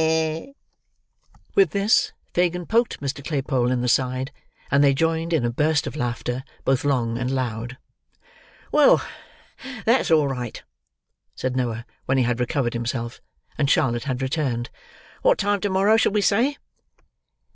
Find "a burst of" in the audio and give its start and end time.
5.44-5.94